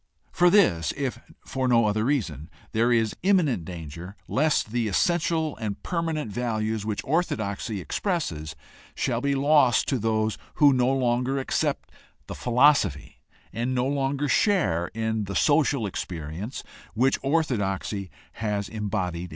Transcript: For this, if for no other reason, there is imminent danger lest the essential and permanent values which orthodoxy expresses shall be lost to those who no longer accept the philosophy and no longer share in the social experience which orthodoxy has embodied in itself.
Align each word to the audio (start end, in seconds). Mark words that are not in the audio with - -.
For 0.31 0.49
this, 0.49 0.91
if 0.97 1.19
for 1.45 1.67
no 1.67 1.85
other 1.85 2.03
reason, 2.03 2.49
there 2.71 2.91
is 2.91 3.15
imminent 3.21 3.65
danger 3.65 4.15
lest 4.27 4.71
the 4.71 4.87
essential 4.87 5.55
and 5.57 5.83
permanent 5.83 6.31
values 6.31 6.83
which 6.83 7.03
orthodoxy 7.03 7.79
expresses 7.79 8.55
shall 8.95 9.21
be 9.21 9.35
lost 9.35 9.87
to 9.89 9.99
those 9.99 10.39
who 10.55 10.73
no 10.73 10.87
longer 10.91 11.37
accept 11.37 11.91
the 12.25 12.33
philosophy 12.33 13.21
and 13.53 13.75
no 13.75 13.85
longer 13.85 14.27
share 14.27 14.87
in 14.95 15.25
the 15.25 15.35
social 15.35 15.85
experience 15.85 16.63
which 16.95 17.19
orthodoxy 17.21 18.09
has 18.31 18.69
embodied 18.69 19.19
in 19.19 19.25
itself. 19.25 19.29